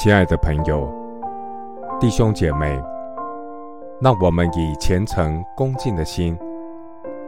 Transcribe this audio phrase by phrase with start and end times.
[0.00, 0.88] 亲爱的朋友、
[1.98, 2.80] 弟兄姐妹，
[4.00, 6.38] 让我们以虔诚恭敬的心，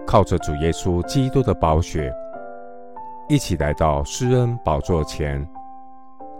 [0.06, 2.14] 靠着主耶稣基督的宝血，
[3.29, 5.45] 一起来到施恩宝座前，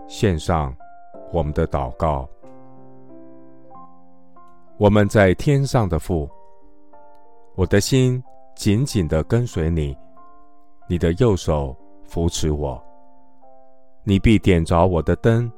[0.07, 0.73] 献上
[1.33, 2.25] 我们的祷告。
[4.77, 6.29] 我们在天上的父，
[7.55, 8.23] 我的心
[8.55, 9.93] 紧紧地跟随你，
[10.87, 11.75] 你的右手
[12.05, 12.81] 扶持我，
[14.05, 15.51] 你必点着我的灯。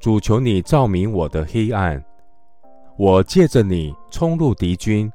[0.00, 2.02] 主，求你照明我的黑暗。
[2.96, 5.10] 我借着你冲入敌军，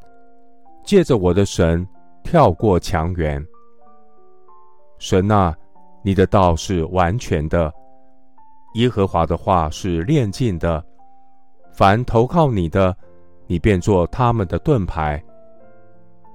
[0.83, 1.87] 借着我的神
[2.23, 3.45] 跳过墙垣。
[4.99, 5.55] 神啊，
[6.01, 7.73] 你的道是完全的，
[8.75, 10.83] 耶和华的话是炼净的。
[11.71, 12.95] 凡投靠你的，
[13.47, 15.21] 你便做他们的盾牌。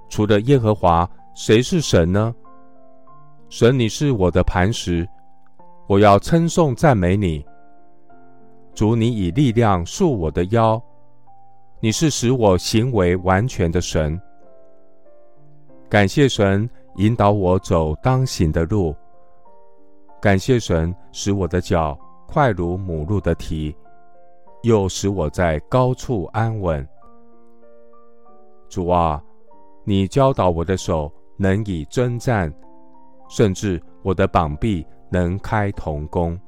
[0.09, 2.35] 除了耶和华，谁是神呢？
[3.51, 5.07] 神，你是我的磐石，
[5.87, 7.45] 我要称颂赞美你。
[8.79, 10.81] 主，你以力量束我的腰，
[11.81, 14.17] 你是使我行为完全的神。
[15.89, 18.95] 感谢神引导我走当行的路，
[20.21, 23.75] 感谢神使我的脚快如母鹿的蹄，
[24.63, 26.89] 又使我在高处安稳。
[28.69, 29.21] 主啊，
[29.83, 32.49] 你教导我的手能以征战，
[33.29, 36.39] 甚至我的膀臂能开铜弓。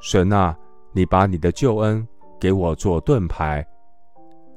[0.00, 0.56] 神啊！
[0.96, 2.08] 你把你的救恩
[2.40, 3.62] 给我做盾牌，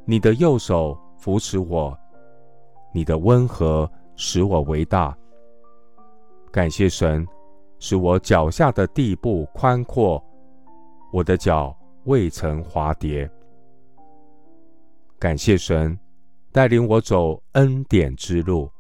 [0.06, 1.94] 你的右手扶持我，
[2.94, 5.14] 你的温和使我为大。
[6.50, 7.28] 感谢神，
[7.78, 10.24] 使我脚下的地步宽阔，
[11.12, 13.30] 我的脚未曾滑跌。
[15.20, 16.00] 感谢神，
[16.54, 18.72] 带领我走恩典之路。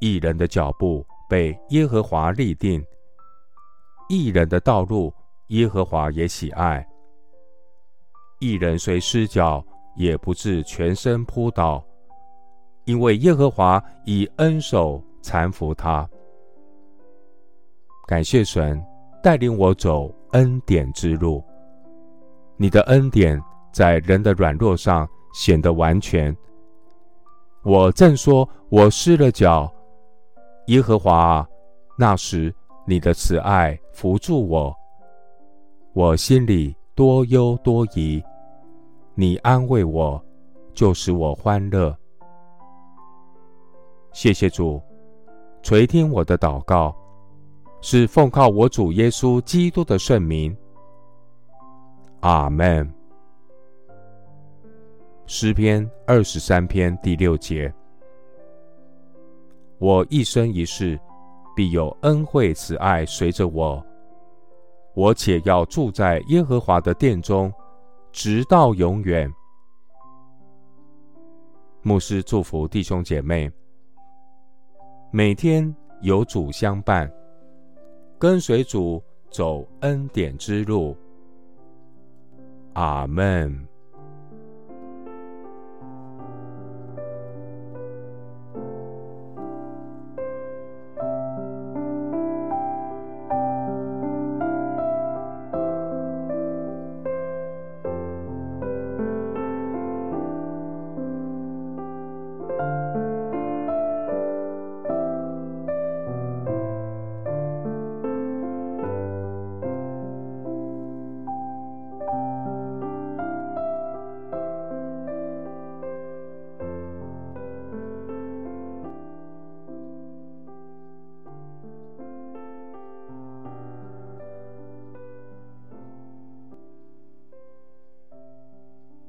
[0.00, 2.84] 义人的脚步被耶和华立定，
[4.08, 5.14] 义人的道路。
[5.48, 6.86] 耶和华也喜爱，
[8.38, 9.64] 一人虽失脚，
[9.96, 11.82] 也不至全身扑倒，
[12.84, 16.06] 因为耶和华以恩手搀扶他。
[18.06, 18.82] 感谢神
[19.22, 21.42] 带领我走恩典之路，
[22.58, 23.42] 你的恩典
[23.72, 26.36] 在人的软弱上显得完全。
[27.64, 29.72] 我正说我失了脚，
[30.66, 31.46] 耶和华，
[31.96, 32.54] 那时
[32.86, 34.74] 你的慈爱扶助我。
[35.98, 38.22] 我心里多忧多疑，
[39.16, 40.24] 你安慰我，
[40.72, 41.92] 就使我欢乐。
[44.12, 44.80] 谢谢主
[45.60, 46.94] 垂听我的祷告，
[47.80, 50.56] 是奉靠我主耶稣基督的圣名。
[52.20, 52.88] 阿门。
[55.26, 57.74] 诗篇二十三篇第六节：
[59.78, 60.96] 我一生一世
[61.56, 63.84] 必有恩惠慈爱随着我。
[64.94, 67.52] 我且要住在耶和华的殿中，
[68.10, 69.32] 直到永远。
[71.82, 73.50] 牧师祝福弟兄姐妹，
[75.12, 77.10] 每天有主相伴，
[78.18, 80.96] 跟随主走恩典之路。
[82.74, 83.66] 阿门。